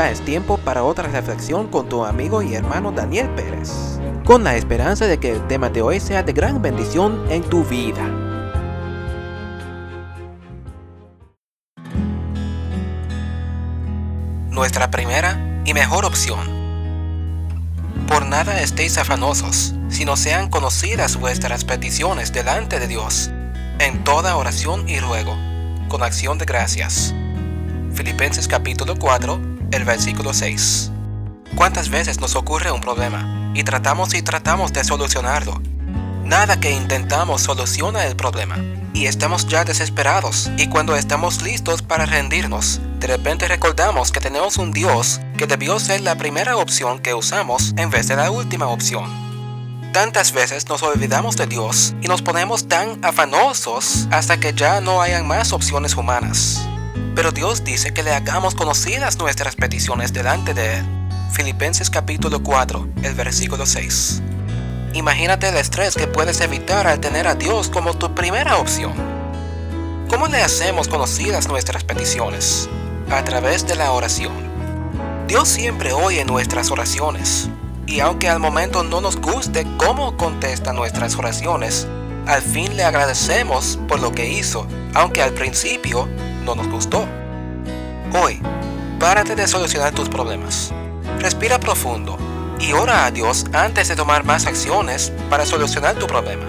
ya 0.00 0.10
es 0.10 0.24
tiempo 0.24 0.56
para 0.56 0.82
otra 0.82 1.08
reflexión 1.08 1.68
con 1.68 1.86
tu 1.86 2.06
amigo 2.06 2.40
y 2.40 2.54
hermano 2.54 2.90
Daniel 2.90 3.28
Pérez, 3.34 4.00
con 4.24 4.42
la 4.42 4.56
esperanza 4.56 5.06
de 5.06 5.18
que 5.18 5.30
el 5.30 5.46
tema 5.46 5.68
de 5.68 5.82
hoy 5.82 6.00
sea 6.00 6.22
de 6.22 6.32
gran 6.32 6.62
bendición 6.62 7.22
en 7.28 7.42
tu 7.42 7.64
vida. 7.64 8.02
Nuestra 14.48 14.90
primera 14.90 15.38
y 15.66 15.74
mejor 15.74 16.06
opción. 16.06 16.48
Por 18.08 18.24
nada 18.24 18.62
estéis 18.62 18.96
afanosos, 18.96 19.74
sino 19.90 20.16
sean 20.16 20.48
conocidas 20.48 21.18
vuestras 21.18 21.66
peticiones 21.66 22.32
delante 22.32 22.80
de 22.80 22.88
Dios, 22.88 23.30
en 23.78 24.02
toda 24.02 24.38
oración 24.38 24.88
y 24.88 24.98
ruego, 24.98 25.36
con 25.90 26.02
acción 26.02 26.38
de 26.38 26.46
gracias. 26.46 27.14
Filipenses 27.92 28.48
capítulo 28.48 28.94
4, 28.98 29.59
el 29.70 29.84
versículo 29.84 30.32
6. 30.32 30.90
¿Cuántas 31.54 31.88
veces 31.90 32.20
nos 32.20 32.36
ocurre 32.36 32.70
un 32.70 32.80
problema 32.80 33.52
y 33.54 33.64
tratamos 33.64 34.14
y 34.14 34.22
tratamos 34.22 34.72
de 34.72 34.84
solucionarlo? 34.84 35.60
Nada 36.24 36.60
que 36.60 36.70
intentamos 36.70 37.42
soluciona 37.42 38.06
el 38.06 38.14
problema 38.14 38.56
y 38.92 39.06
estamos 39.06 39.46
ya 39.48 39.64
desesperados 39.64 40.50
y 40.56 40.68
cuando 40.68 40.94
estamos 40.94 41.42
listos 41.42 41.82
para 41.82 42.06
rendirnos, 42.06 42.80
de 42.98 43.06
repente 43.06 43.48
recordamos 43.48 44.12
que 44.12 44.20
tenemos 44.20 44.58
un 44.58 44.72
Dios 44.72 45.20
que 45.36 45.46
debió 45.46 45.78
ser 45.80 46.02
la 46.02 46.16
primera 46.16 46.56
opción 46.56 46.98
que 46.98 47.14
usamos 47.14 47.74
en 47.76 47.90
vez 47.90 48.08
de 48.08 48.16
la 48.16 48.30
última 48.30 48.68
opción. 48.68 49.10
Tantas 49.92 50.32
veces 50.32 50.68
nos 50.68 50.84
olvidamos 50.84 51.36
de 51.36 51.48
Dios 51.48 51.94
y 52.00 52.06
nos 52.06 52.22
ponemos 52.22 52.68
tan 52.68 53.04
afanosos 53.04 54.06
hasta 54.12 54.38
que 54.38 54.52
ya 54.52 54.80
no 54.80 55.02
hayan 55.02 55.26
más 55.26 55.52
opciones 55.52 55.96
humanas. 55.96 56.64
Pero 57.14 57.32
Dios 57.32 57.64
dice 57.64 57.92
que 57.92 58.02
le 58.02 58.14
hagamos 58.14 58.54
conocidas 58.54 59.18
nuestras 59.18 59.56
peticiones 59.56 60.12
delante 60.12 60.54
de 60.54 60.78
Él. 60.78 60.86
Filipenses 61.32 61.90
capítulo 61.90 62.42
4, 62.42 62.88
el 63.02 63.14
versículo 63.14 63.66
6. 63.66 64.22
Imagínate 64.94 65.48
el 65.48 65.56
estrés 65.56 65.94
que 65.94 66.06
puedes 66.06 66.40
evitar 66.40 66.86
al 66.86 67.00
tener 67.00 67.28
a 67.28 67.34
Dios 67.34 67.68
como 67.68 67.94
tu 67.94 68.14
primera 68.14 68.56
opción. 68.56 68.92
¿Cómo 70.08 70.26
le 70.26 70.42
hacemos 70.42 70.88
conocidas 70.88 71.46
nuestras 71.46 71.84
peticiones? 71.84 72.68
A 73.10 73.22
través 73.22 73.66
de 73.66 73.76
la 73.76 73.92
oración. 73.92 74.32
Dios 75.28 75.48
siempre 75.48 75.92
oye 75.92 76.24
nuestras 76.24 76.72
oraciones. 76.72 77.48
Y 77.86 78.00
aunque 78.00 78.28
al 78.28 78.40
momento 78.40 78.82
no 78.82 79.00
nos 79.00 79.16
guste 79.16 79.64
cómo 79.76 80.16
contesta 80.16 80.72
nuestras 80.72 81.14
oraciones, 81.16 81.86
al 82.26 82.42
fin 82.42 82.76
le 82.76 82.82
agradecemos 82.82 83.78
por 83.88 84.00
lo 84.00 84.12
que 84.12 84.28
hizo, 84.28 84.66
aunque 84.94 85.22
al 85.22 85.32
principio 85.32 86.08
no 86.54 86.62
nos 86.62 86.72
gustó. 86.72 87.06
Hoy, 88.12 88.40
párate 88.98 89.36
de 89.36 89.46
solucionar 89.46 89.92
tus 89.92 90.08
problemas. 90.08 90.72
Respira 91.20 91.60
profundo 91.60 92.16
y 92.58 92.72
ora 92.72 93.06
a 93.06 93.10
Dios 93.10 93.46
antes 93.52 93.88
de 93.88 93.96
tomar 93.96 94.24
más 94.24 94.46
acciones 94.46 95.12
para 95.28 95.46
solucionar 95.46 95.96
tu 95.96 96.06
problema. 96.06 96.46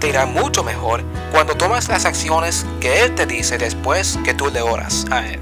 Te 0.00 0.08
irá 0.08 0.26
mucho 0.26 0.64
mejor 0.64 1.04
cuando 1.30 1.56
tomas 1.56 1.88
las 1.88 2.04
acciones 2.04 2.64
que 2.80 3.02
Él 3.02 3.14
te 3.14 3.26
dice 3.26 3.58
después 3.58 4.18
que 4.24 4.34
tú 4.34 4.50
le 4.50 4.62
oras 4.62 5.06
a 5.10 5.26
Él. 5.26 5.40